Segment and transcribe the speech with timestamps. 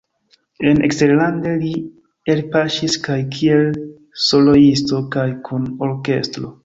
[0.69, 1.73] En eksterlande li
[2.35, 3.69] elpaŝis kaj kiel
[4.29, 6.53] soloisto kaj kun orkestro.